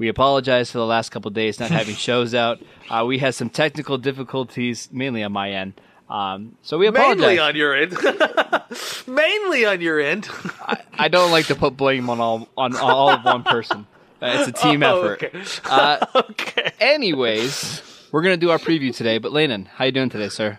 [0.00, 2.58] We apologize for the last couple days not having shows out.
[2.88, 5.78] Uh, we had some technical difficulties, mainly on my end.
[6.08, 7.18] Um, so we apologize.
[7.20, 7.96] Mainly on your end.
[9.06, 10.26] Mainly on your end.
[10.62, 13.86] I, I don't like to put blame on all on all of one person.
[14.22, 15.22] Uh, it's a team Oh, effort.
[15.24, 15.44] okay.
[15.66, 16.72] Uh, okay.
[16.80, 19.18] anyways, we're gonna do our preview today.
[19.18, 20.58] But Landon, how you doing today, sir?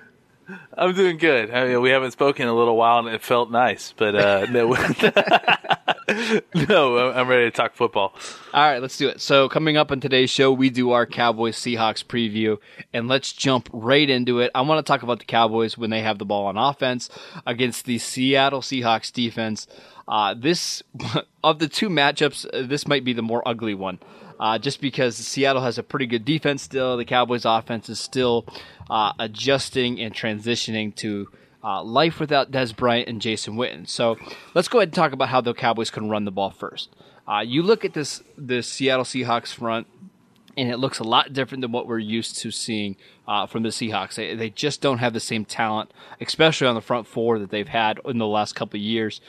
[0.77, 1.49] I'm doing good.
[1.51, 3.93] I mean, we haven't spoken in a little while, and it felt nice.
[3.97, 4.75] But uh, no,
[6.69, 8.13] no, I'm ready to talk football.
[8.53, 9.21] All right, let's do it.
[9.21, 12.57] So, coming up on today's show, we do our Cowboys Seahawks preview,
[12.93, 14.51] and let's jump right into it.
[14.53, 17.09] I want to talk about the Cowboys when they have the ball on offense
[17.45, 19.67] against the Seattle Seahawks defense.
[20.07, 20.83] Uh, this
[21.43, 23.99] of the two matchups, uh, this might be the more ugly one.
[24.39, 28.47] Uh, just because Seattle has a pretty good defense still, the Cowboys' offense is still
[28.89, 31.29] uh, adjusting and transitioning to
[31.63, 33.87] uh, life without Dez Bryant and Jason Witten.
[33.87, 34.17] So
[34.53, 36.89] let's go ahead and talk about how the Cowboys can run the ball first.
[37.27, 39.87] Uh, you look at this this Seattle Seahawks front,
[40.57, 42.95] and it looks a lot different than what we're used to seeing
[43.27, 44.15] uh, from the Seahawks.
[44.15, 47.67] They, they just don't have the same talent, especially on the front four that they've
[47.67, 49.21] had in the last couple of years.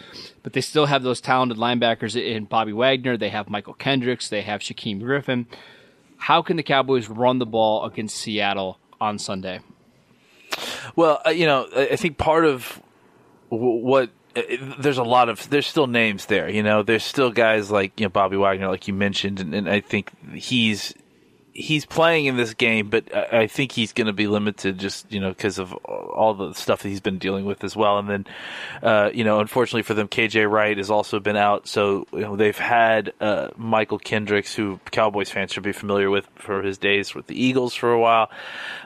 [0.43, 3.17] But they still have those talented linebackers in Bobby Wagner.
[3.17, 4.29] They have Mychal Kendricks.
[4.29, 5.47] They have Shaquem Griffin.
[6.17, 9.61] How can the Cowboys run the ball against Seattle on Sunday?
[10.97, 12.81] Well, uh, you know, I think part of
[13.49, 14.43] what uh,
[14.79, 16.49] there's a lot of there's still names there.
[16.49, 19.69] You know, there's still guys like you know Bobby Wagner, like you mentioned, and, and
[19.69, 20.95] I think he's
[21.55, 25.21] he's playing in this game, but I think he's going to be limited just you
[25.21, 27.99] know because of all the stuff that he's been dealing with as well.
[27.99, 28.27] And then,
[28.83, 31.69] uh, you know, unfortunately for them, KJ Wright has also been out.
[31.69, 36.29] So you know they've had uh, Mychal Kendricks, who Cowboys fans should be familiar with
[36.35, 38.31] for his days with the Eagles for a while.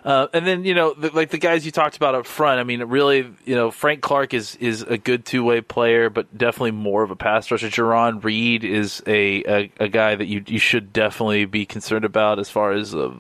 [0.05, 2.61] Uh, and then you know, the, like the guys you talked about up front.
[2.61, 6.37] I mean, really, you know, Frank Clark is is a good two way player, but
[6.37, 7.69] definitely more of a pass rusher.
[7.69, 12.39] Jarran Reed is a, a a guy that you you should definitely be concerned about
[12.39, 13.11] as far as uh,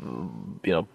[0.64, 0.88] you know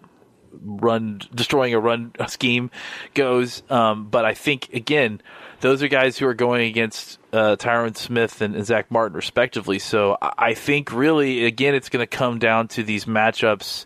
[0.64, 2.72] run destroying a run scheme
[3.14, 3.62] goes.
[3.70, 5.22] Um, but I think again,
[5.60, 9.78] those are guys who are going against uh, Tyron Smith and, and Zack Martin respectively.
[9.78, 13.84] So I, I think really again, it's going to come down to these matchups.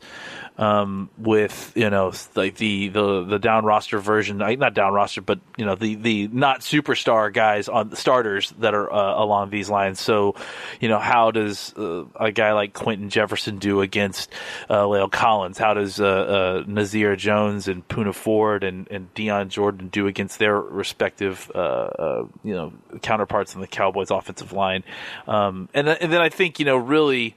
[0.58, 5.38] Um, with you know like the, the the down roster version, not down roster, but
[5.58, 9.68] you know the the not superstar guys on the starters that are uh, along these
[9.68, 10.00] lines.
[10.00, 10.34] So,
[10.80, 14.32] you know, how does uh, a guy like Quentin Jefferson do against
[14.70, 15.58] uh, Collins?
[15.58, 20.38] How does uh, uh, Nazair Jones and Poona Ford and and Dion Jordan do against
[20.38, 24.84] their respective uh, you know counterparts in the Cowboys offensive line?
[25.28, 27.36] Um, and and then I think you know really.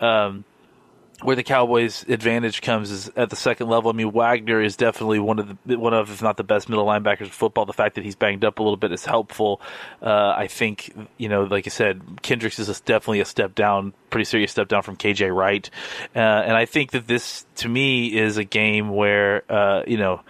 [0.00, 0.44] Um,
[1.22, 3.90] where the Cowboys' advantage comes is at the second level.
[3.90, 6.86] I mean, Wagner is definitely one of the one of, if not the best middle
[6.86, 7.66] linebackers in football.
[7.66, 9.60] The fact that he's banged up a little bit is helpful.
[10.00, 14.26] Uh, I think you know, like I said, Kendricks is definitely a step down, pretty
[14.26, 15.68] serious step down from KJ Wright,
[16.14, 20.20] uh, and I think that this, to me, is a game where uh, you know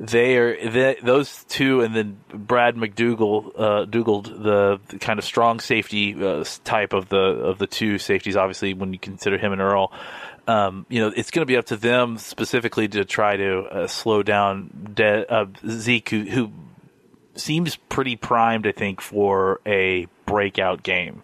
[0.00, 5.24] they are they, those two, and then Brad McDougald, uh, Dougal, the, the kind of
[5.24, 8.36] strong safety uh, type of the of the two safeties.
[8.36, 9.92] Obviously, when you consider him and Earl,
[10.48, 13.86] um, you know it's going to be up to them specifically to try to uh,
[13.86, 16.52] slow down De- uh, Zeke, who, who
[17.36, 21.22] seems pretty primed, I think, for a breakout game.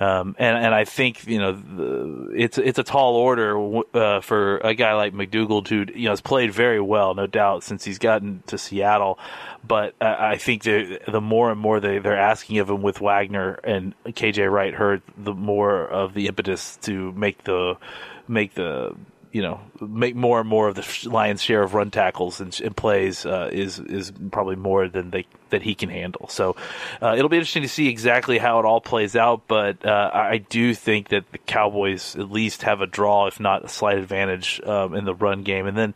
[0.00, 4.58] Um, and and I think you know the, it's it's a tall order uh, for
[4.58, 7.98] a guy like McDougald, who you know has played very well, no doubt, since he's
[7.98, 9.18] gotten to Seattle.
[9.66, 13.00] But uh, I think the the more and more they they're asking of him with
[13.00, 17.76] Wagner and KJ Wright hurt, the more of the impetus to make the
[18.28, 18.94] make the
[19.34, 22.76] you know make more and more of the Lions' share of run tackles and, and
[22.76, 26.28] plays uh, is is probably more than they that he can handle.
[26.28, 26.54] So
[27.02, 29.42] uh, it'll be interesting to see exactly how it all plays out.
[29.48, 33.64] But uh, I do think that the Cowboys at least have a draw, if not
[33.64, 35.94] a slight advantage um, in the run game, and then.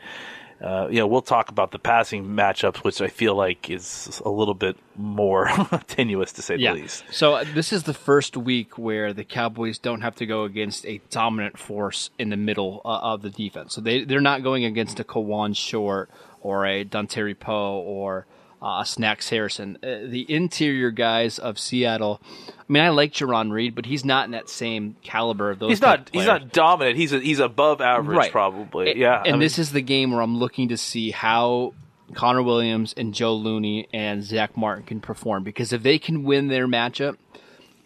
[0.60, 4.28] Uh, you know, we'll talk about the passing matchups, which I feel like is a
[4.28, 5.48] little bit more
[5.86, 6.72] tenuous to say yeah.
[6.72, 7.04] the least.
[7.12, 10.84] So uh, this is the first week where the Cowboys don't have to go against
[10.84, 13.74] a dominant force in the middle uh, of the defense.
[13.74, 16.10] So they they're not going against a Kawann Short
[16.40, 18.26] or a Dontari Poe or
[18.60, 19.78] uh, Snacks Harrison.
[19.82, 22.20] Uh, the interior guys of Seattle.
[22.48, 25.70] I mean, I like Jarran Reed, but he's not in that same caliber of those.
[25.70, 26.10] He's not.
[26.12, 26.96] He's not dominant.
[26.96, 28.32] He's a, he's above average, right.
[28.32, 28.90] probably.
[28.90, 29.18] And, yeah.
[29.18, 31.74] And I mean, this is the game where I'm looking to see how
[32.14, 36.48] Connor Williams and Joe Looney and Zack Martin can perform because if they can win
[36.48, 37.16] their matchup,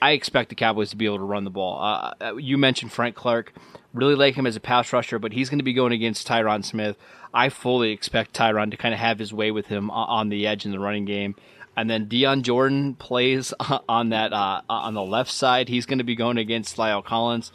[0.02, 1.80] I expect the Cowboys to be able to run the ball.
[1.80, 3.52] Uh, uh you mentioned Frank Clark.
[3.94, 6.64] Really like him as a pass rusher, but he's going to be going against Tyron
[6.64, 6.96] Smith.
[7.32, 10.64] I fully expect Tyron to kind of have his way with him on the edge
[10.64, 11.36] in the running game.
[11.76, 13.54] And then Dion Jordan plays
[13.88, 15.68] on that uh, on the left side.
[15.68, 17.52] He's going to be going against La'el Collins.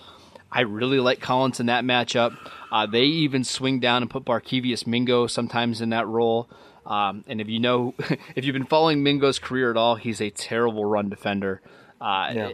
[0.49, 2.37] I really like Collins in that matchup.
[2.71, 6.47] Uh, they even swing down and put Barkevious Mingo sometimes in that role.
[6.85, 7.93] Um, and if you know,
[8.35, 11.61] if you've been following Mingo's career at all, he's a terrible run defender.
[11.99, 12.51] Uh, yeah.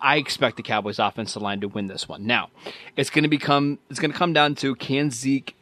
[0.00, 2.26] I expect the Cowboys' offensive line to win this one.
[2.26, 2.50] Now,
[2.96, 5.56] it's going to become it's going to come down to can Zeke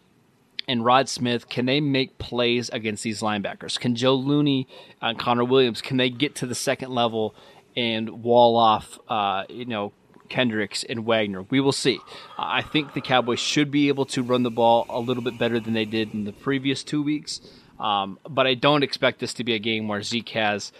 [0.70, 3.76] and Rod Smith, can they make plays against these linebackers?
[3.80, 4.68] Can Joe Looney
[5.02, 7.34] and Connor Williams, can they get to the second level
[7.76, 9.92] and wall off, uh, you know,
[10.28, 11.42] Kendricks and Wagner?
[11.42, 11.98] We will see.
[12.38, 15.58] I think the Cowboys should be able to run the ball a little bit better
[15.58, 17.40] than they did in the previous two weeks.
[17.80, 20.70] Um, but I don't expect this to be a game where Zeke has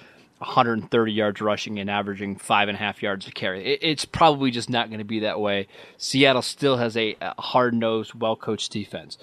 [0.41, 3.75] 130 yards rushing and averaging five and a half yards a carry.
[3.75, 5.69] It, it's probably just not going to be that way.
[5.99, 9.19] Seattle still has a, hard nosed, well coached defense.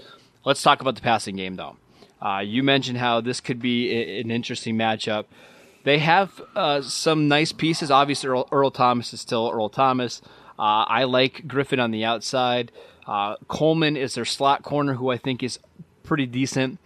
[0.45, 1.77] Let's talk about the passing game, though.
[2.21, 5.25] Uh, you mentioned how this could be an interesting matchup.
[5.83, 7.89] They have uh, some nice pieces.
[7.89, 10.21] Obviously, Earl, Earl, Thomas is still Earl Thomas.
[10.59, 12.71] Uh, I like Griffin on the outside.
[13.07, 15.59] Uh, Coleman is their slot corner, who I think is
[16.03, 16.79] pretty decent.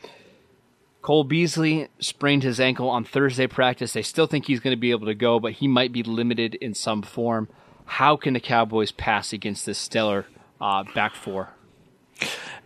[1.02, 3.94] Cole Beasley sprained his ankle on Thursday practice.
[3.94, 6.56] They still think he's going to be able to go, but he might be limited
[6.56, 7.48] in some form.
[7.86, 10.28] How can the Cowboys pass against this stellar
[10.60, 11.50] uh, back four?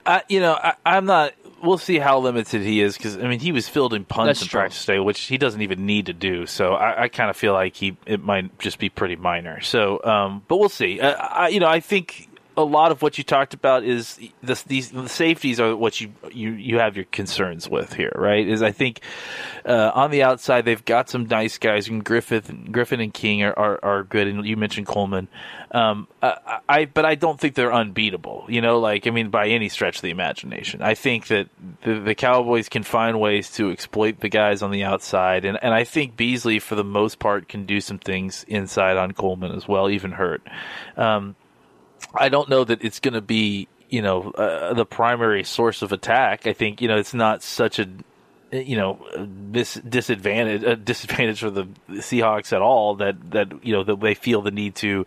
[0.06, 1.34] Uh, you know, I, am not.
[1.64, 4.50] We'll see how limited he is because I mean he was filled fielding punts in
[4.50, 6.46] practice today, which he doesn't even need to do.
[6.46, 9.62] So I, I kind of feel like he it might just be pretty minor.
[9.62, 11.00] So, um, but we'll see.
[11.00, 14.20] Uh, I, you know, I think a lot of what you talked about is
[14.68, 18.48] these the safeties are what you you you have your concerns with here, right?
[18.48, 19.02] Is I think
[19.66, 23.58] uh, on the outside they've got some nice guys, and Griffith, Griffin and King are,
[23.58, 25.28] are, are good, and you mentioned Coleman.
[25.72, 28.46] Um, I, I, but I don't think they're unbeatable.
[28.48, 31.50] You know, like I mean, by any stretch of the imagination, I think that
[31.84, 35.74] the, the Cowboys can find ways to exploit the guys on the outside, and and
[35.74, 39.68] I think Beasley for the most part can do some things inside on Coleman as
[39.68, 40.42] well, even hurt.
[40.96, 41.36] Um,
[42.18, 45.92] I don't know that it's going to be you know uh, the primary source of
[45.92, 46.48] attack.
[46.48, 47.88] I think you know it's not such a
[48.52, 53.84] you know this disadvantage a disadvantage for the Seahawks at all that that you know
[53.84, 55.06] that they feel the need to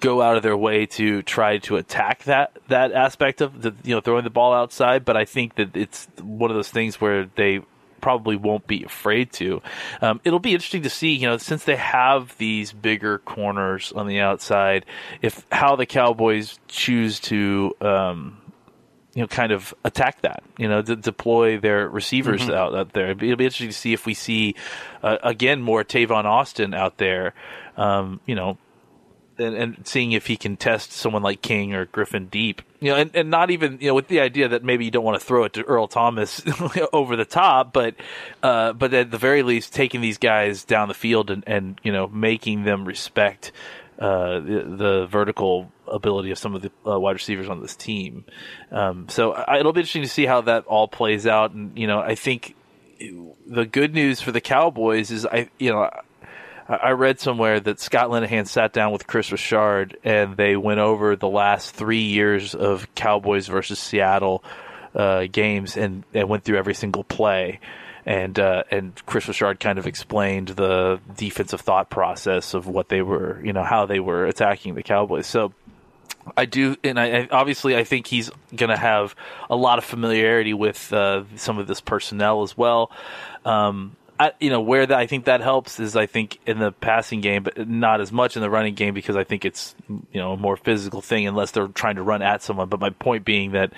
[0.00, 3.94] go out of their way to try to attack that that aspect of the you
[3.94, 7.26] know throwing the ball outside but I think that it's one of those things where
[7.36, 7.60] they
[8.00, 9.62] probably won't be afraid to.
[10.00, 14.06] Um, it'll be interesting to see, you know, since they have these bigger corners on
[14.06, 14.86] the outside,
[15.22, 17.74] if how the Cowboys choose to.
[17.80, 18.36] Um,
[19.12, 20.42] you know, kind of attack that.
[20.56, 22.52] You know, to deploy their receivers mm-hmm.
[22.52, 23.10] out, out there.
[23.10, 24.54] It'll be interesting to see if we see
[25.02, 27.34] uh, again more Tavon Austin out there.
[27.76, 28.56] Um, you know,
[29.38, 32.62] and, and, seeing if he can test someone like King or Griffin deep.
[32.80, 35.04] You know, and, and not even you know with the idea that maybe you don't
[35.04, 36.42] want to throw it to Earl Thomas
[36.92, 37.94] over the top, but
[38.42, 41.92] uh, but at the very least taking these guys down the field and, and you
[41.92, 43.52] know making them respect
[44.00, 48.24] uh, the, the, vertical ability of some of the uh, wide receivers on this team.
[48.70, 51.52] Um, so I, it'll be interesting to see how that all plays out.
[51.52, 52.56] And you know, I think
[52.98, 55.90] the good news for the Cowboys is I you know
[56.76, 61.16] I read somewhere that Scott Linehan sat down with Kris Richard and they went over
[61.16, 64.44] the last three years of Cowboys versus Seattle
[64.94, 67.58] uh, games and, and went through every single play.
[68.06, 73.02] And uh, and Kris Richard kind of explained the defensive thought process of what they
[73.02, 75.26] were, you know, how they were attacking the Cowboys.
[75.26, 75.52] So
[76.36, 79.14] I do, and I obviously I think he's going to have
[79.48, 82.90] a lot of familiarity with uh, some of this personnel as well.
[83.44, 86.72] Um, I, you know where that I think that helps is I think in the
[86.72, 90.20] passing game, but not as much in the running game because I think it's you
[90.20, 92.68] know a more physical thing unless they're trying to run at someone.
[92.68, 93.72] But my point being that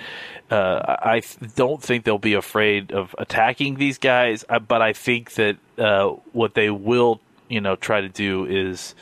[0.51, 1.21] uh, I
[1.55, 6.09] don't think they'll be afraid of attacking these guys, uh, but I think that uh,
[6.33, 8.95] what they will you know try to do is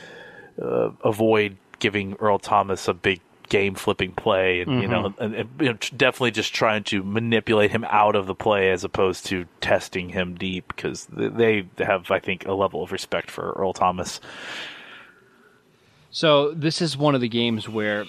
[0.62, 4.82] uh, avoid giving Earl Thomas a big game flipping play, and Mm-hmm.
[4.82, 8.34] you know, and, and, you know, definitely just trying to manipulate him out of the
[8.34, 12.92] play as opposed to testing him deep because they have, I think, a level of
[12.92, 14.20] respect for Earl Thomas.
[16.10, 18.04] So this is one of the games where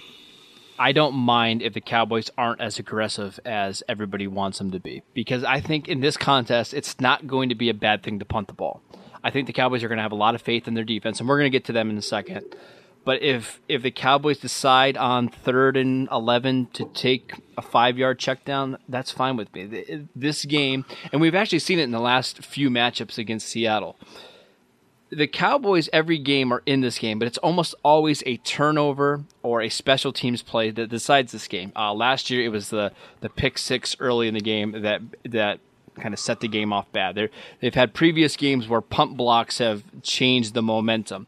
[0.77, 5.03] I don't mind if the Cowboys aren't as aggressive as everybody wants them to be
[5.13, 8.25] because I think in this contest it's not going to be a bad thing to
[8.25, 8.81] punt the ball.
[9.23, 11.21] I think the Cowboys are going to have a lot of faith in their defense,
[11.21, 12.43] and we're going to get to them in a second.
[13.05, 18.19] But if if the Cowboys decide on third and eleven to take a five yard
[18.19, 20.07] check down, that's fine with me.
[20.15, 23.97] This game, and we've actually seen it in the last few matchups against Seattle
[25.15, 29.61] the Cowboys every game are in this game, but it's almost always a turnover or
[29.61, 31.71] a special teams play that decides this game.
[31.75, 32.91] Uh, last year it was the
[33.21, 35.59] the pick six early in the game that that
[35.99, 37.15] kind of set the game off bad.
[37.15, 37.29] They're,
[37.59, 41.27] they've had previous games where punt blocks have changed the momentum.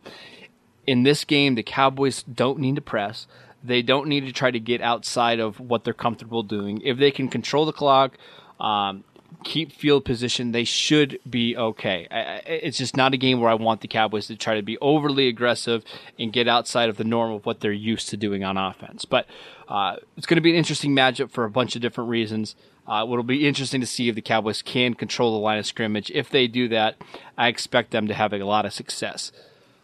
[0.87, 3.27] In this game, the Cowboys don't need to press.
[3.63, 6.81] They don't need to try to get outside of what they're comfortable doing.
[6.83, 8.17] If they can control the clock,
[8.59, 9.03] um,
[9.43, 12.07] keep field position, they should be okay.
[12.11, 14.77] I, it's just not a game where I want the Cowboys to try to be
[14.79, 15.83] overly aggressive
[16.19, 19.05] and get outside of the norm of what they're used to doing on offense.
[19.05, 19.27] But
[19.67, 22.55] uh, it's going to be an interesting matchup for a bunch of different reasons.
[22.87, 26.11] Uh, it'll be interesting to see if the Cowboys can control the line of scrimmage.
[26.11, 26.95] If they do that,
[27.35, 29.31] I expect them to have a lot of success.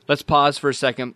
[0.07, 1.15] Let's pause for a second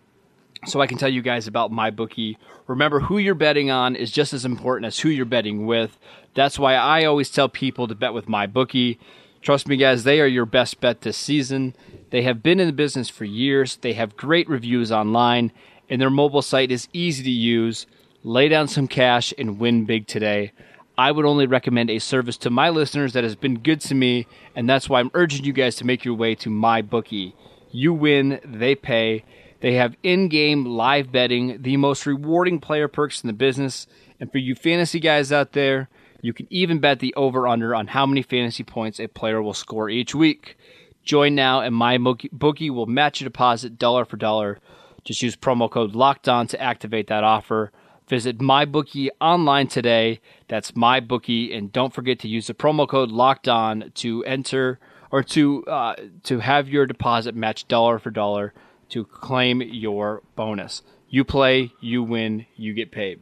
[0.65, 2.37] so I can tell you guys about my bookie.
[2.67, 5.99] Remember, who you're betting on is just as important as who you're betting with.
[6.33, 8.99] That's why I always tell people to bet with my bookie.
[9.41, 11.75] Trust me, guys, they are your best bet this season.
[12.09, 13.75] They have been in the business for years.
[13.75, 15.51] They have great reviews online,
[15.89, 17.85] and their mobile site is easy to use.
[18.23, 20.51] Lay down some cash and win big today.
[20.97, 24.25] I would only recommend a service to my listeners that has been good to me,
[24.55, 27.35] and that's why I'm urging you guys to make your way to my bookie.
[27.75, 29.25] You win, they pay.
[29.59, 33.85] They have in game live betting, the most rewarding player perks in the business.
[34.17, 35.89] And for you fantasy guys out there,
[36.21, 39.53] you can even bet the over under on how many fantasy points a player will
[39.53, 40.57] score each week.
[41.03, 44.59] Join now, and my bookie- will match your deposit dollar for dollar.
[45.03, 47.73] Just use promo code Locked On to activate that offer.
[48.07, 50.21] Visit MyBookie online today.
[50.47, 54.79] That's MyBookie, and don't forget to use the promo code Locked On to enter
[55.15, 58.53] or to uh, to have your deposit match dollar for dollar
[58.89, 60.81] to claim your bonus.
[61.07, 63.21] You play, you win, you get paid.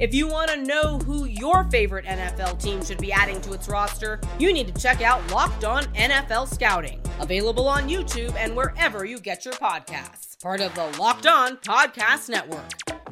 [0.00, 3.68] If you want to know who your favorite NFL team should be adding to its
[3.68, 9.04] roster, you need to check out Locked On NFL Scouting, available on YouTube and wherever
[9.04, 10.40] you get your podcasts.
[10.40, 12.70] Part of the Locked On Podcast Network.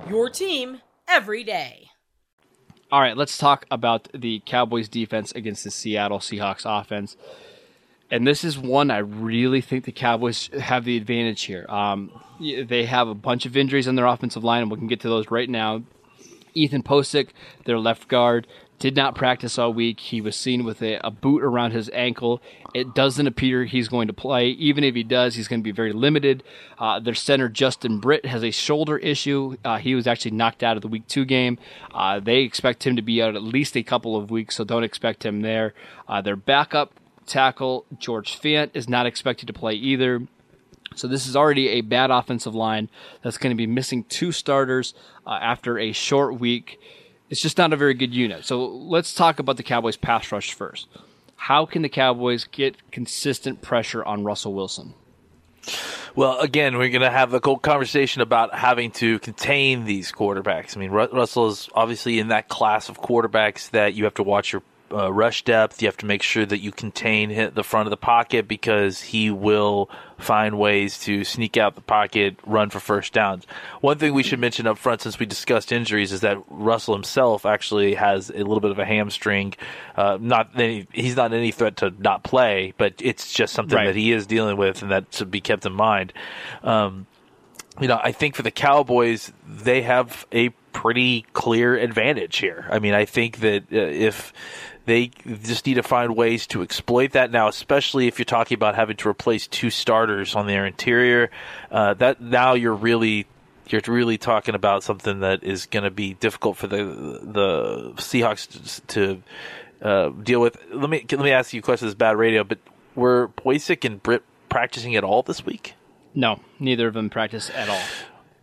[0.08, 1.88] Your team every day.
[2.92, 7.16] All right, let's talk about the Cowboys defense against the Seattle Seahawks offense.
[8.12, 11.66] And this is one I really think the Cowboys have the advantage here.
[11.68, 15.00] Um, they have a bunch of injuries on their offensive line, and we can get
[15.00, 15.82] to those right now.
[16.56, 17.28] Ethan Pocic,
[17.64, 18.46] their left guard,
[18.78, 20.00] did not practice all week.
[20.00, 22.42] He was seen with a, a boot around his ankle.
[22.74, 24.48] It doesn't appear he's going to play.
[24.48, 26.42] Even if he does, he's going to be very limited.
[26.78, 29.56] Uh, their center, Justin Britt, has a shoulder issue.
[29.64, 31.58] Uh, he was actually knocked out of the week two game.
[31.94, 34.84] Uh, they expect him to be out at least a couple of weeks, so don't
[34.84, 35.72] expect him there.
[36.06, 36.92] Uh, their backup
[37.26, 40.26] tackle, George Fant, is not expected to play either.
[40.94, 42.88] So this is already a bad offensive line
[43.22, 44.94] that's going to be missing two starters
[45.26, 46.80] uh, after a short week.
[47.28, 48.44] It's just not a very good unit.
[48.44, 50.86] So let's talk about the Cowboys pass rush first.
[51.36, 54.94] How can the Cowboys get consistent pressure on Russell Wilson?
[56.14, 60.76] Well, again, we're going to have a whole conversation about having to contain these quarterbacks.
[60.76, 64.52] I mean, Russell is obviously in that class of quarterbacks that you have to watch
[64.52, 64.62] your
[64.92, 65.82] uh, rush depth.
[65.82, 69.00] You have to make sure that you contain hit the front of the pocket because
[69.00, 73.46] he will find ways to sneak out the pocket, run for first downs.
[73.80, 77.44] One thing we should mention up front, since we discussed injuries, is that Russell himself
[77.44, 79.54] actually has a little bit of a hamstring.
[79.96, 83.86] Uh, not any, he's not any threat to not play, but it's just something Right.
[83.86, 86.12] that he is dealing with, and that should be kept in mind.
[86.62, 87.06] Um,
[87.78, 92.68] you know, I think for the Cowboys, they have a pretty clear advantage here.
[92.70, 94.34] I mean, I think that uh, if
[94.84, 95.06] they
[95.42, 98.96] just need to find ways to exploit that now, especially if you're talking about having
[98.98, 101.30] to replace two starters on their interior,
[101.70, 103.26] uh, that now you're really
[103.68, 106.84] you're really talking about something that is going to be difficult for the
[107.22, 109.22] the Seahawks to
[109.80, 110.58] uh, deal with.
[110.70, 111.86] Let me let me ask you a question.
[111.86, 112.58] This is bad radio, but
[112.94, 115.72] were Pocic and Britt practicing at all this week?
[116.14, 117.82] No, neither of them practice at all.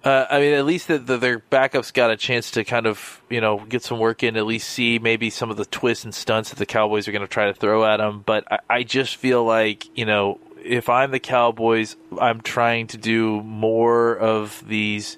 [0.04, 3.22] Uh, I mean, at least the, the, their backups got a chance to kind of,
[3.30, 6.14] you know, get some work in, at least see maybe some of the twists and
[6.14, 8.22] stunts that the Cowboys are going to try to throw at them.
[8.26, 12.98] But I, I just feel like, you know, if I'm the Cowboys, I'm trying to
[12.98, 15.16] do more of these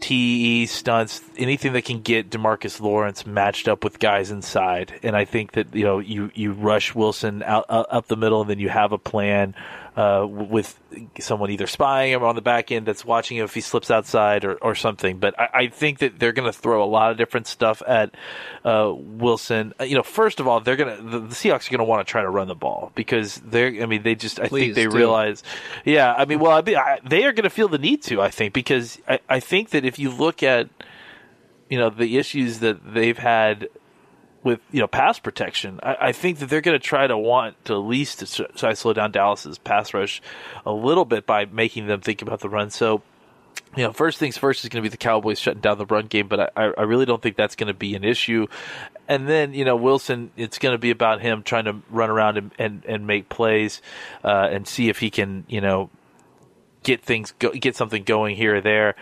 [0.00, 5.00] TE stunts, anything that can get Demarcus Lawrence matched up with guys inside.
[5.02, 8.42] And I think that, you know, you, you rush Wilson out, uh, up the middle
[8.42, 9.54] and then you have a plan
[9.96, 10.78] uh, with
[11.20, 14.44] someone either spying him on the back end that's watching him if he slips outside
[14.44, 15.18] or, or something.
[15.18, 18.14] But I, I think that they're going to throw a lot of different stuff at
[18.62, 19.72] uh, Wilson.
[19.80, 21.84] Uh, you know, first of all, they're going to the, the, Seahawks are going to
[21.84, 23.82] want to try to run the ball because they're.
[23.82, 24.38] I mean, they just.
[24.38, 24.96] I Please think they do.
[24.96, 25.42] realize.
[25.86, 28.20] Yeah, I mean, well, I mean, I, they are going to feel the need to.
[28.20, 30.68] I think because I, I think that if you look at
[31.70, 33.68] you know the issues that they've had
[34.46, 35.80] with you know pass protection.
[35.82, 38.76] I, I think that they're going to try to want to at least try to
[38.76, 40.22] slow down Dallas's pass rush
[40.64, 42.70] a little bit by making them think about the run.
[42.70, 43.02] So.
[43.74, 46.06] You know, first things first is going to be the Cowboys shutting down the run
[46.06, 48.46] game, but I, I really don't think that's going to be an issue.
[49.06, 52.38] And then, you know, Wilson, it's going to be about him trying to run around
[52.38, 53.82] and, and, and make plays
[54.24, 55.90] uh, and see if he can, you know,
[56.84, 58.94] get things, go, get something going here or there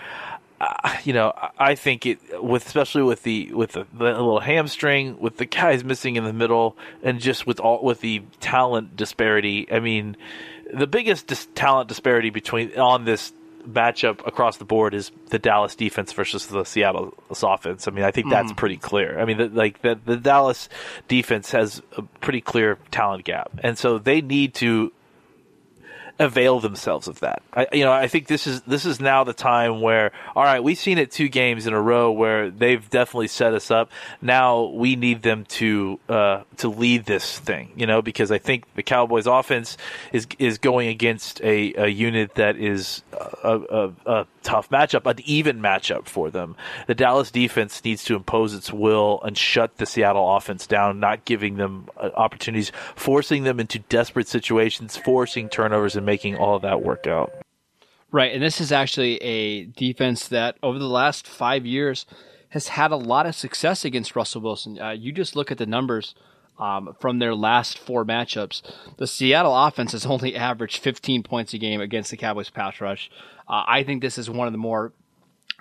[0.60, 5.18] uh, you know, I think it with especially with the with the, the, little hamstring,
[5.18, 9.66] with the guys missing in the middle, and just with all with the talent disparity.
[9.70, 10.16] I mean,
[10.72, 13.32] the biggest dis- talent disparity between on this
[13.68, 17.88] matchup across the board is the Dallas defense versus the Seattle offense.
[17.88, 18.56] I mean, I think that's Mm.
[18.56, 19.18] pretty clear.
[19.18, 20.68] I mean, the, like the, the Dallas
[21.08, 24.92] defense has a pretty clear talent gap, and so they need to
[26.18, 27.42] avail themselves of that.
[27.52, 30.62] I, you know, I think this is this is now the time where, all right,
[30.62, 33.90] we've seen it two games in a row where they've definitely set us up.
[34.22, 38.64] Now we need them to uh, to lead this thing, you know, because I think
[38.74, 39.76] the Cowboys' offense
[40.12, 43.02] is is going against a, a unit that is
[43.42, 46.54] a, a, a tough matchup, an even matchup for them.
[46.86, 51.24] The Dallas defense needs to impose its will and shut the Seattle offense down, not
[51.24, 56.82] giving them uh, opportunities, forcing them into desperate situations, forcing turnovers, and making all that
[56.82, 57.32] work out.
[58.10, 62.06] Right, and this is actually a defense that over the last five years
[62.50, 64.80] has had a lot of success against Russell Wilson.
[64.80, 66.14] Uh, you just look at the numbers
[66.58, 68.62] um, from their last four matchups.
[68.96, 73.10] The Seattle offense has only averaged 15 points a game against the Cowboys pass rush.
[73.48, 74.92] Uh, I think this is one of the more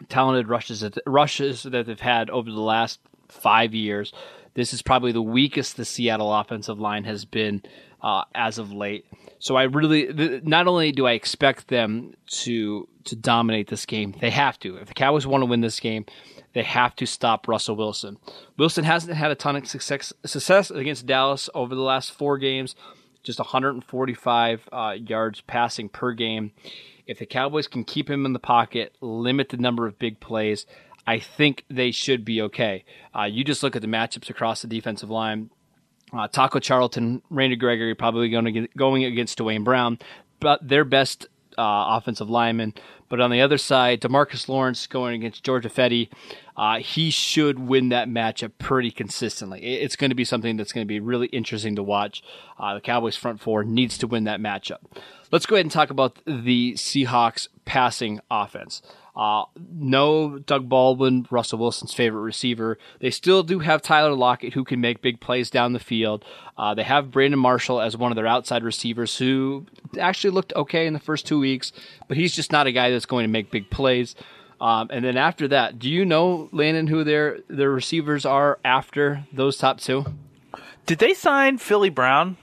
[0.10, 4.14] talented rushes that, rushes that they've had over the last five years.
[4.54, 7.64] This is probably the weakest the Seattle offensive line has been
[8.02, 9.06] uh, as of late.
[9.44, 14.30] So I really, not only do I expect them to to dominate this game, they
[14.30, 14.78] have to.
[14.78, 16.06] If the Cowboys want to win this game,
[16.54, 18.16] they have to stop Russell Wilson.
[18.56, 22.74] Wilson hasn't had a ton of success success against Dallas over the last four games,
[23.22, 26.54] just 145 uh, yards passing per game.
[27.06, 30.66] If the Cowboys can keep him in the pocket, limit the number of big plays,
[31.06, 32.86] I think they should be okay.
[33.14, 35.50] Uh, you just look at the matchups across the defensive line.
[36.16, 39.98] Uh, Taco Charlton, Randy Gregory probably going to get, going against Duane Brown,
[40.40, 42.74] but their best uh, offensive lineman.
[43.10, 46.10] But on the other side, Demarcus Lawrence going against Germain Ifedi,
[46.58, 49.64] uh, he should win that matchup pretty consistently.
[49.64, 52.24] It's going to be something that's going to be really interesting to watch.
[52.58, 54.80] Uh, the Cowboys front four needs to win that matchup.
[55.32, 58.82] Let's go ahead and talk about the Seahawks passing offense.
[59.16, 62.80] Uh, no Doug Baldwin, Russell Wilson's favorite receiver.
[63.00, 66.26] They still do have Tyler Lockett who can make big plays down the field.
[66.58, 69.68] Uh, they have Brandon Marshall as one of their outside receivers who
[70.00, 71.72] actually looked okay in the first two weeks,
[72.08, 74.16] but he's just not a guy that's going to make big plays.
[74.60, 79.26] Um, and then after that, do you know Landon who their their receivers are after
[79.32, 80.06] those top two?
[80.86, 82.38] Did they sign Philly Brown?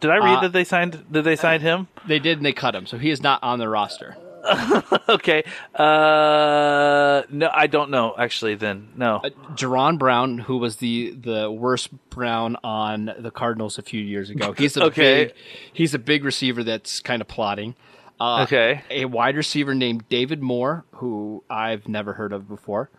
[0.00, 1.04] Did I read Uh, that they signed?
[1.12, 1.86] Did they sign him?
[2.08, 4.16] They did, and they cut him, so he is not on the roster.
[5.08, 5.44] okay.
[5.74, 8.14] Uh, no, I don't know.
[8.18, 9.16] Actually, then no.
[9.24, 14.30] Uh, Jaron Brown, who was the the worst Brown on the Cardinals a few years
[14.30, 15.24] ago, he's a Okay.
[15.26, 15.34] big
[15.72, 17.74] he's a big receiver that's kind of plotting.
[18.20, 18.82] Uh, Okay.
[18.90, 22.90] a wide receiver named David Moore, who I've never heard of before.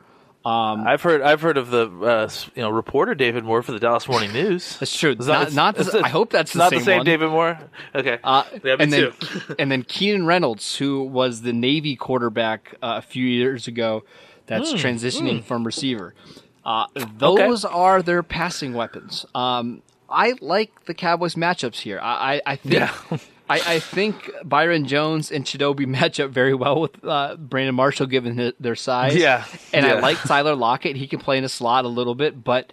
[0.46, 1.22] I've heard.
[1.22, 4.78] I've heard of the uh, you know reporter David Moore for the Dallas Morning News.
[4.80, 5.16] That's true.
[5.16, 7.06] Not, not the, I hope that's the not same the same one.
[7.06, 7.60] David Moore.
[7.96, 8.20] Okay.
[8.24, 9.56] Uh, yeah, me and then too.
[9.60, 14.04] and then Keenan Reynolds, who was the Navy quarterback uh, a few years ago,
[14.48, 16.14] that's Hmm, transitioning from receiver.
[16.66, 19.26] Uh, those are their passing weapons.
[19.36, 22.00] Um, I like the Cowboys matchups here.
[22.02, 22.74] I, I, I think.
[22.76, 22.94] Yeah.
[23.50, 28.08] I, I think Byron Jones and Chidobe match up very well with uh, Brandon Marshall,
[28.08, 29.16] given the, their size.
[29.16, 30.96] Yeah, and I like Tyler Lockett.
[30.96, 32.72] He can play in a slot a little bit, but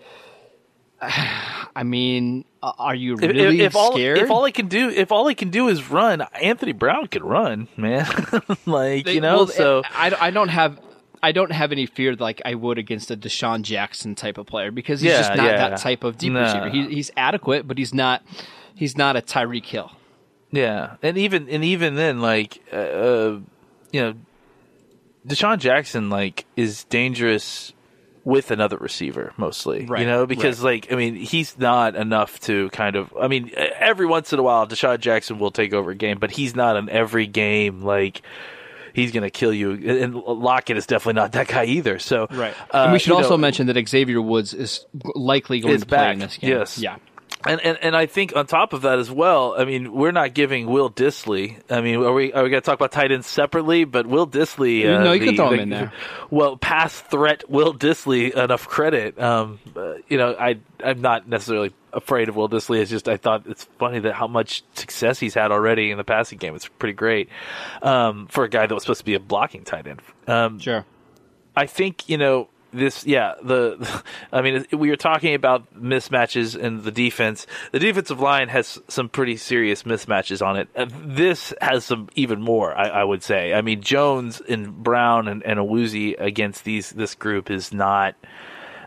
[1.03, 4.19] I mean, Uh, are you really if, if all scared?
[4.19, 7.25] if all I can do if all I can do is run, Anthony Brown could
[7.25, 8.07] run, man.
[8.67, 10.79] like They- you know, well, so I, I don't have
[11.23, 14.71] I don't have any fear like I would against a DeSean Jackson type of player
[14.71, 15.69] because he's Yeah, just not yeah.
[15.71, 16.41] that type of deep No.
[16.43, 16.69] receiver.
[16.71, 18.23] He, he's adequate, but he's not
[18.75, 19.91] he's not a Tyreek Hill.
[20.53, 23.41] Yeah, and even and even then, like, uh, uh,
[23.93, 24.15] you know,
[25.27, 27.73] DeSean Jackson like is dangerous
[28.25, 29.87] with another receiver mostly.
[29.87, 33.13] Right, You know, because like I mean, he's not enough to kind of.
[33.19, 36.31] I mean, every once in a while, DeSean Jackson will take over a game, but
[36.31, 38.23] he's not an every game like.
[38.93, 42.01] He's gonna kill you, and Lockett is definitely not that guy either.
[42.01, 42.53] So, right.
[42.73, 44.85] uh, we should also know, mention that Xavier Woods is
[45.15, 46.51] likely going to play in this game.
[46.51, 46.77] yes.
[46.77, 46.97] Yeah.
[47.46, 50.35] And, and and I think on top of that as well, I mean, we're not
[50.35, 51.57] giving Will Disley.
[51.70, 53.85] I mean, are we are we going to talk about tight ends separately?
[53.85, 55.92] But Will Disley, uh, No, you can the- him in there.
[56.31, 59.18] Well, pass threat Will Disley enough credit.
[59.18, 62.79] Um, uh, you know, I I'm not necessarily afraid of Will Disley.
[62.81, 66.05] It's just I thought it's funny that how much success he's had already in the
[66.05, 66.55] passing game.
[66.55, 67.31] It's pretty great
[67.81, 70.03] um, for a guy that was supposed to be a blocking tight end.
[70.26, 70.85] Um, Sure.
[71.57, 73.07] I think you know this.
[73.07, 74.03] Yeah, the
[74.33, 77.47] I mean, we were talking about mismatches in the defense.
[77.73, 80.69] The defensive line has some pretty serious mismatches on it.
[80.75, 82.77] Uh, This has some even more.
[82.77, 83.55] I, I would say.
[83.55, 88.15] I mean, Jones and Brown and, and Awuzie against these this group is not.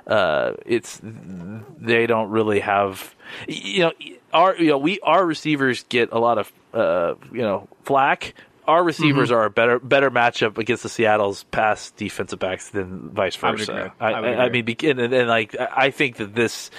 [0.05, 3.15] Uh, it's they don't really have.
[3.47, 3.91] You know,
[4.33, 8.33] our you know we our receivers get a lot of uh, you know flack
[8.67, 9.37] our receivers Mm-hmm.
[9.37, 13.93] are a better better matchup against the Seattle's pass defensive backs than vice versa.
[13.99, 16.71] I, I I, I mean, begin and, and like I think that this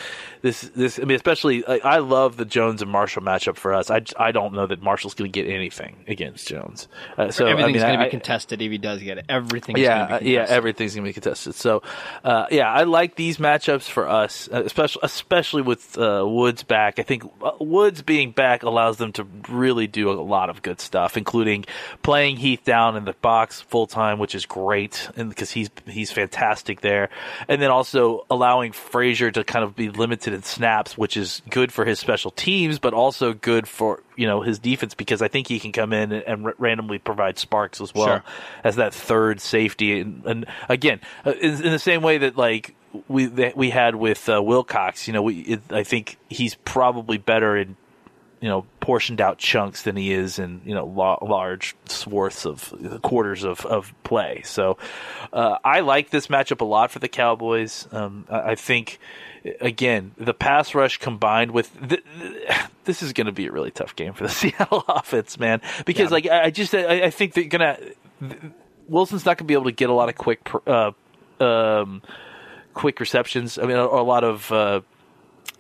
[0.45, 3.91] this this I mean, especially like, I love the Jones and Marshall matchup for us.
[3.91, 6.87] I, I don't know that Marshall's going to get anything against Jones.
[7.17, 9.25] Uh, so Everything's I mean, going to be contested if he does get it.
[9.31, 11.55] Everything's yeah, going to uh, be yeah, everything's gonna be contested.
[11.55, 11.83] So,
[12.25, 16.99] uh, yeah, I like these matchups for us, uh, especially especially with uh, Woods back.
[16.99, 20.79] I think uh, Woods being back allows them to really do a lot of good
[20.79, 21.65] stuff, including
[22.03, 26.13] playing Heath down in the box full time, which is great, and because he's he's
[26.13, 27.09] fantastic there,
[27.49, 31.73] and then also allowing Frazier to kind of be limited in snaps, which is good
[31.73, 35.49] for his special teams, but also good for you know his defense because I think
[35.49, 38.23] he can come in and, and r- randomly provide sparks as well Sure.
[38.63, 40.01] as that third safety.
[40.01, 42.75] And, and again, uh, in, in the same way that like
[43.09, 47.17] we that we had with uh, Wilcox, you know, we it, I think he's probably
[47.19, 47.77] better in
[48.41, 53.01] you know portioned out chunks than he is in you know la- large swaths of
[53.01, 54.43] quarters of, of play.
[54.45, 54.77] So
[55.33, 57.89] uh, I like this matchup a lot for the Cowboys.
[57.93, 58.99] Um, I, I think
[59.59, 63.71] again the pass rush combined with th- th- this is going to be a really
[63.71, 65.63] tough game for the Seattle offense, man.
[65.87, 67.79] Because like I, I just I, I think they're gonna
[68.87, 70.91] Wilson's not going to be able to get a lot of quick pr- uh,
[71.41, 72.03] um,
[72.75, 73.57] quick receptions.
[73.59, 74.83] I mean, or a lot of uh,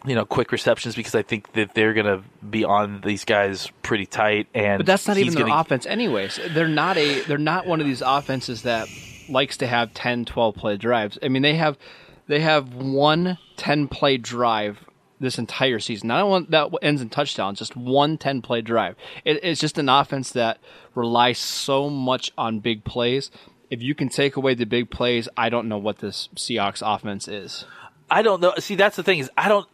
[0.04, 3.70] you know quick receptions because I think that they're going to be on these guys
[3.82, 4.46] pretty tight.
[4.54, 6.38] And But that's not even their gonna- offense, anyways.
[6.50, 8.88] They're not a they're not one of these offenses that
[9.28, 11.18] likes to have 10, 12 play drives.
[11.22, 11.78] I mean, they have
[12.26, 14.84] they have one 10 play drive
[15.20, 16.08] this entire season.
[16.08, 18.96] Not one that ends in touchdowns, just one 10 play drive.
[19.24, 20.58] It, it's just an offense that
[20.94, 23.30] relies so much on big plays.
[23.70, 27.26] If you can take away the big plays, I don't know what this Seahawks offense
[27.26, 27.64] is.
[28.10, 28.52] I don't know.
[28.58, 29.66] See, that's the thing is I don't.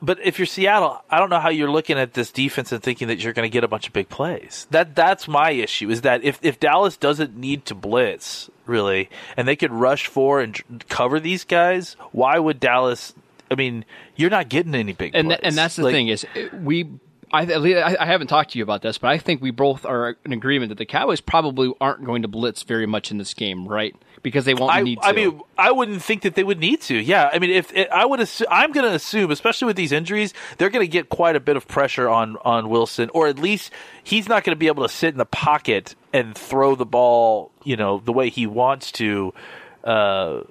[0.00, 3.08] But if you're Seattle, I don't know how you're looking at this defense and thinking
[3.08, 4.66] that you're going to get a bunch of big plays.
[4.70, 5.90] That that's my issue.
[5.90, 10.40] Is that if if Dallas doesn't need to blitz really, and they could rush for
[10.40, 13.14] and cover these guys, why would Dallas?
[13.50, 13.84] I mean,
[14.16, 15.38] you're not getting any big and plays.
[15.38, 16.26] th- and that's the Like, thing is
[16.62, 16.88] we
[17.32, 19.50] I, at least- I I haven't talked to you about this, but I think we
[19.52, 23.18] both are in agreement that the Cowboys probably aren't going to blitz very much in
[23.18, 23.94] this game, right?
[24.22, 25.06] Because they won't I, need to.
[25.06, 26.96] I mean, I wouldn't think that they would need to.
[26.96, 30.32] Yeah, I mean, if I would, assume, I'm going to assume, especially with these injuries,
[30.58, 33.72] they're going to get quite a bit of pressure on on Wilson, or at least
[34.04, 37.50] he's not going to be able to sit in the pocket and throw the ball,
[37.64, 39.34] you know, the way he wants to.
[39.82, 40.42] Uh,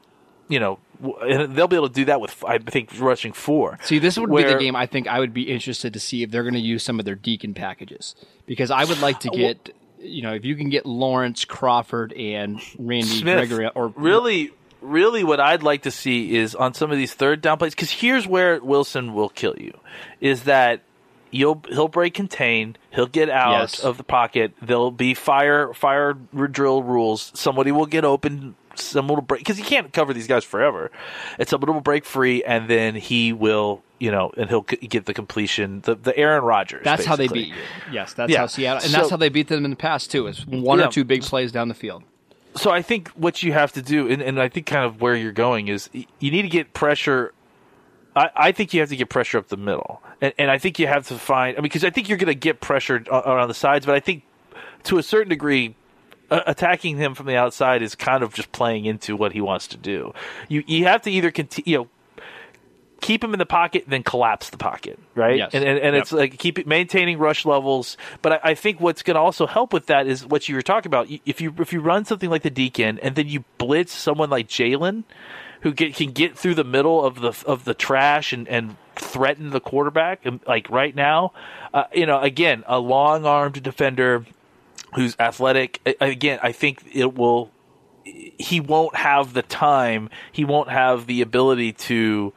[0.49, 0.79] you know,
[1.21, 3.79] and they'll be able to do that with, I think, rushing four.
[3.83, 6.31] See, this would be the game I think I would be interested to see if
[6.31, 9.73] they're going to use some of their deacon packages because I would like to get,
[10.01, 15.23] you know, if you can get Lawrence Crawford and Randy Smith, Gregory or really, really,
[15.23, 17.73] what I'd like to see is on some of these third down plays.
[17.75, 19.77] Because here's where Wilson will kill you:
[20.19, 20.81] is that
[21.29, 23.79] you'll he'll break contain, he'll get out Yes.
[23.79, 24.53] of the pocket.
[24.61, 27.31] There'll be fire fire drill rules.
[27.35, 28.55] Somebody will get open.
[28.81, 30.91] Someone will break because he can't cover these guys forever.
[31.39, 33.81] It's somebody will break free, and then he will.
[33.99, 36.83] You know, and he'll c- get the completion, the the Aaron Rodgers.
[36.83, 37.55] That's how they beat you.
[37.91, 38.39] Yes, that's Yeah.
[38.39, 40.25] how Seattle, and So- that's how they beat them in the past too.
[40.25, 40.87] Is one Yeah.
[40.87, 42.03] or two big plays down the field.
[42.55, 45.15] so I think what you have to do, and, and I think kind of where
[45.15, 47.31] you're going is you need to get pressure
[48.15, 50.79] I, I think you have to get pressure up the middle, and, and I think
[50.79, 51.55] you have to find.
[51.55, 53.99] I mean, because I think you're going to get pressure around the sides, but I
[54.01, 54.23] think
[54.83, 55.75] to a certain degree,
[56.31, 59.67] uh, attacking him from the outside is kind of just playing into what he wants
[59.67, 60.13] to do.
[60.47, 61.87] You you have to either continue, you know,
[63.01, 65.37] keep him in the pocket, and then collapse the pocket, right?
[65.37, 65.51] Yes.
[65.53, 66.01] And and, and Yep.
[66.01, 67.97] it's like keep it, maintaining rush levels.
[68.21, 70.61] But I, I think what's going to also help with that is what you were
[70.61, 71.07] talking about.
[71.25, 74.47] If you if you run something like the Deacon and then you blitz someone like
[74.47, 75.03] Jaylon,
[75.61, 79.49] who get, can get through the middle of the of the trash and and threaten
[79.49, 81.33] the quarterback, like right now,
[81.73, 84.25] uh, you know, again, a long armed defender
[84.93, 85.79] who's athletic.
[85.99, 87.51] Again, I think it will.
[88.03, 90.09] He won't have the time.
[90.31, 92.33] He won't have the ability to,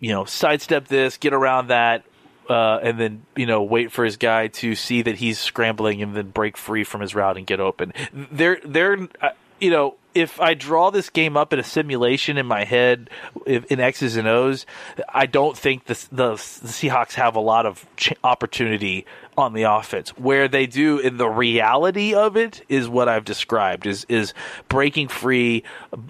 [0.00, 2.04] you know, sidestep this, get around that,
[2.48, 6.14] uh, and then you know wait for his guy to see that he's scrambling and
[6.14, 7.92] then break free from his route and get open.
[8.12, 12.46] They're they're uh, you know if I draw this game up in a simulation in
[12.46, 13.10] my head
[13.44, 14.64] if, in X's and O's,
[15.08, 19.04] I don't think the the, the Seahawks have a lot of ch- opportunity
[19.36, 20.10] on the offense.
[20.16, 24.32] Where they do in the reality of it is what I've described is is
[24.68, 25.64] breaking free,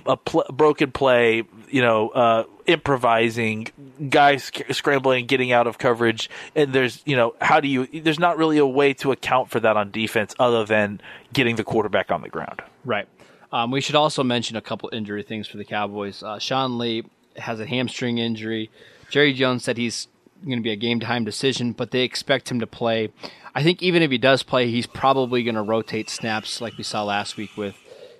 [0.06, 3.66] a pl- broken play, you know, uh, improvising,
[4.08, 7.86] guys sc- scrambling, getting out of coverage, and there's you know how do you?
[7.86, 11.00] There's not really a way to account for that on defense other than
[11.32, 12.62] getting the quarterback on the ground.
[12.84, 13.08] Right.
[13.52, 16.22] Um, we should also mention a couple injury things for the Cowboys.
[16.22, 17.04] Uh, Sean Lee
[17.36, 18.70] has a hamstring injury.
[19.10, 20.08] Jerry Jones said he's
[20.44, 23.10] going to be a game time decision, but they expect him to play.
[23.54, 26.84] I think even if he does play, he's probably going to rotate snaps like we
[26.84, 27.76] saw last week with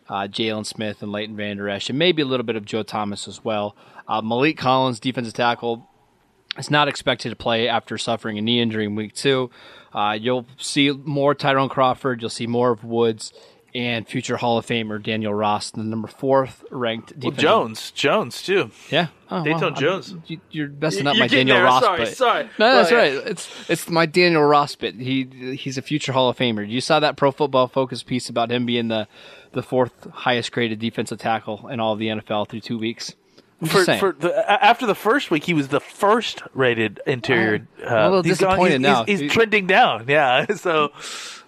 [0.09, 3.27] uh, Jaylon Smith and Leighton Vander Esch, and maybe a little bit of Joe Thomas
[3.27, 3.77] as well.
[4.09, 5.89] Uh, Maliek Collins, defensive tackle,
[6.57, 9.51] is not expected to play after suffering a knee injury in week two.
[9.93, 12.21] Uh, you'll see more Tyrone Crawford.
[12.21, 13.33] You'll see more of Woods
[13.77, 17.31] and future Hall of Famer Daniel Ross, the number fourth ranked Well.
[17.33, 18.71] Jones, Jones too.
[18.91, 19.09] Yeah.
[19.31, 20.15] Oh, Datone well, I'm- Jones.
[20.27, 21.65] You, you're messing up you're my Daniel there.
[21.65, 22.17] Ross Sorry, bit.
[22.17, 22.45] sorry.
[22.59, 23.13] No, that's Well, right.
[23.13, 23.21] yeah.
[23.31, 24.95] It's it's my Daniel Ross bit.
[24.95, 26.67] He he's a future Hall of Famer.
[26.67, 29.07] You saw that Pro Football Focus piece about him being the
[29.53, 33.15] the fourth highest graded defensive tackle in all of the NFL through two weeks.
[33.65, 37.67] For, for the, after the first week, he was the first rated interior.
[37.79, 39.05] I'm a uh, little he's gone- disappointed he's, now.
[39.05, 40.05] He's, He- he's trending down.
[40.09, 40.93] Yeah, so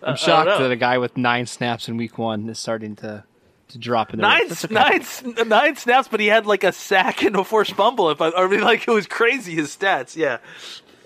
[0.02, 2.96] I'm uh, I shocked that a guy with nine snaps in week one is starting
[2.96, 3.24] to
[3.68, 4.28] to drop in there.
[4.28, 5.04] nine nine
[5.46, 8.08] nine snaps, but he had like a sack and a forced fumble.
[8.10, 10.16] If I, I mean, like it was crazy his stats.
[10.16, 10.38] Yeah,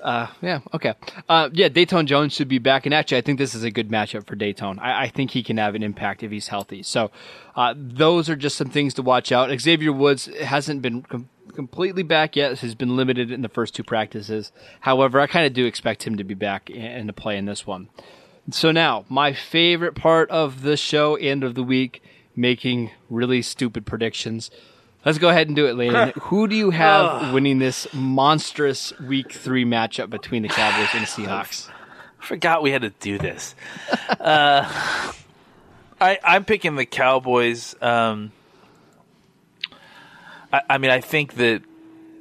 [0.03, 0.95] Uh, yeah, okay.
[1.29, 3.89] Uh, yeah, Datone Jones should be back, and actually, I think this is a good
[3.89, 4.81] matchup for Datone.
[4.81, 6.83] I, I think he can have an impact if he's healthy.
[6.83, 7.13] So,
[7.55, 9.57] uh, those are just some things to watch out.
[9.61, 13.85] Xavier Woods hasn't been com- completely back yet; has been limited in the first two
[13.85, 14.51] practices.
[14.81, 17.45] However, I kind of do expect him to be back and, and to play in
[17.45, 17.89] this one.
[18.51, 22.03] So now, my favorite part of the show, end of the week,
[22.35, 24.51] making really stupid predictions.
[25.05, 26.13] Let's go ahead and do it, Landon.
[26.23, 31.07] Who do you have winning this monstrous Week Three matchup between the Cowboys and the
[31.07, 31.69] Seahawks?
[32.21, 33.57] I forgot we had to do this.
[34.21, 35.13] uh,
[36.01, 37.75] I I'm picking the Cowboys.
[37.83, 38.31] Um,
[40.53, 41.63] I, I mean, I think that.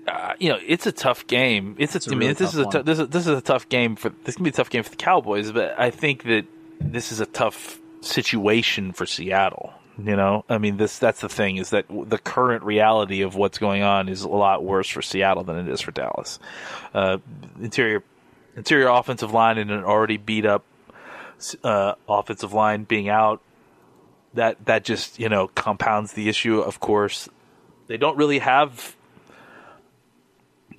[0.08, 1.76] Uh, you know, it's a tough game.
[1.78, 3.70] It's, a, a I mean, really this is a this is this is a tough
[3.70, 6.48] game for this can be a tough game for the Cowboys, but I think that
[6.80, 9.74] this is a tough situation for Seattle.
[9.98, 13.58] You know, I mean, this that's the thing is that the current reality of what's
[13.58, 16.40] going on is a lot worse for Seattle than it is for Dallas.
[16.94, 17.18] Uh,
[17.62, 18.04] interior
[18.56, 20.64] interior offensive line and an already beat up
[21.64, 23.42] uh, offensive line being out.
[24.34, 26.60] That that just you know compounds the issue.
[26.60, 27.28] Of course,
[27.88, 28.96] they don't really have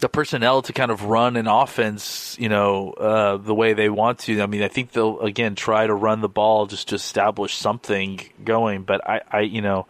[0.02, 4.18] the personnel to kind of run an offense, you know, uh, the way they want
[4.18, 4.42] to.
[4.42, 8.20] I mean, I think they'll again try to run the ball just to establish something
[8.44, 8.82] going.
[8.82, 9.86] But I, I you know,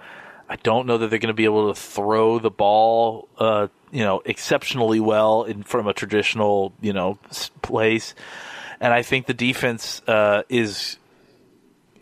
[0.50, 4.04] I don't know that they're going to be able to throw the ball, uh, you
[4.04, 7.18] know, exceptionally well in from a traditional, you know,
[7.62, 8.14] place.
[8.80, 10.98] And I think the defense uh, is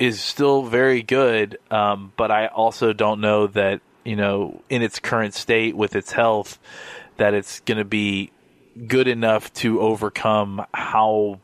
[0.01, 4.99] is still very good, um, but I also don't know that you know in its
[4.99, 6.59] current state with its health
[7.21, 8.33] that it's going to be
[8.87, 11.39] good enough to overcome how.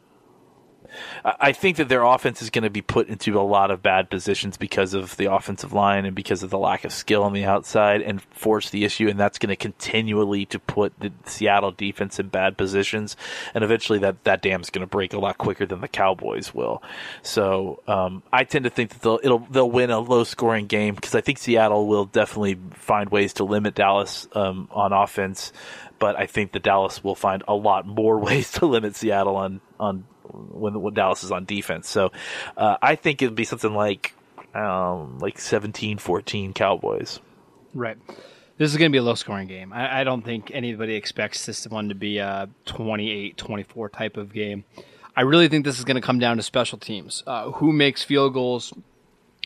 [1.25, 4.11] I think that their offense is going to be put into a lot of bad
[4.11, 7.45] positions because of the offensive line and because of the lack of skill on the
[7.45, 12.19] outside and force the issue, and that's going to continually to put the Seattle defense
[12.19, 13.17] in bad positions,
[13.55, 16.83] and eventually that that dam's going to break a lot quicker than the Cowboys will.
[17.23, 20.95] So um, I tend to think that they'll it'll, they'll win a low scoring game
[20.95, 25.53] because I think Seattle will definitely find ways to limit Dallas um, on offense,
[25.99, 29.61] but I think that Dallas will find a lot more ways to limit Seattle on
[29.79, 31.89] on when, when Dallas is on defense.
[31.89, 32.13] So
[32.57, 34.15] uh, I think it'd be something like
[34.55, 37.21] um, like 17-14 Cowboys.
[37.75, 37.99] Right.
[38.57, 39.73] this is going to be a low scoring game.
[39.73, 44.33] I, I, don't think anybody expects this one to be a 28 24 type of
[44.33, 44.65] game.
[45.15, 47.23] I really think this is going to come down to special teams.
[47.27, 48.73] Uh, who makes field goals?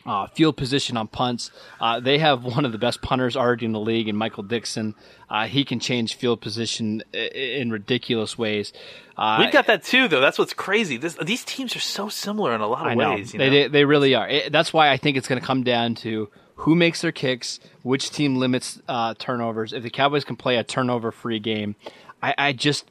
[0.06, 1.50] Uh, field position on punts.
[1.78, 4.94] Uh, they have one of the best punters already in the league, and Michael Dickson.
[5.28, 8.72] Uh, he can change field position in ridiculous ways.
[9.16, 10.20] Uh, We've got that too, though.
[10.20, 10.96] That's what's crazy.
[10.96, 13.10] This, these teams are so similar in a lot of know.
[13.10, 13.34] ways.
[13.34, 13.50] You know?
[13.50, 14.26] They, they really are.
[14.26, 17.60] It, that's why I think it's going to come down to who makes their kicks,
[17.82, 19.74] which team limits uh, turnovers.
[19.74, 21.76] If the Cowboys can play a turnover-free game,
[22.22, 22.90] I, I just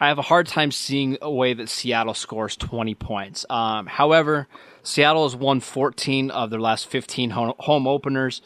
[0.00, 3.44] I have a hard time seeing a way that Seattle scores 20 points.
[3.50, 4.48] Um, however,
[4.82, 8.40] Seattle has won 14 of their last 15 home openers.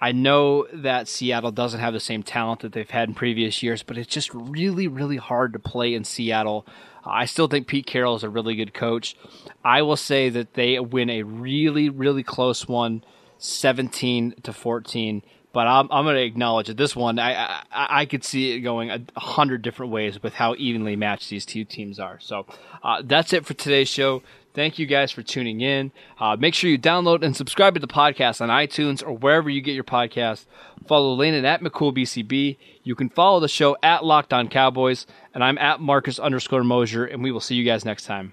[0.00, 3.82] I know that Seattle doesn't have the same talent that they've had in previous years,
[3.82, 6.66] but it's just really, really hard to play in Seattle.
[7.04, 9.14] I still think Pete Carroll is a really good coach.
[9.62, 13.04] I will say that they win a really, really close one,
[13.36, 15.22] 17 to 14.
[15.54, 18.60] But I'm, I'm going to acknowledge that this one, I, I, I could see it
[18.60, 22.18] going a, hundred different ways with how evenly matched these two teams are.
[22.18, 22.44] So
[22.82, 24.22] uh, that's it for today's show.
[24.52, 25.92] Thank you guys for tuning in.
[26.18, 29.60] Uh, make sure you download and subscribe to the podcast on iTunes or wherever you
[29.60, 30.46] get your podcast.
[30.88, 32.56] Follow Landon at McCoolBCB.
[32.82, 37.04] You can follow the show at Locked On Cowboys, and I'm at Marcus underscore Mosher,
[37.04, 38.32] and we will see you guys next time.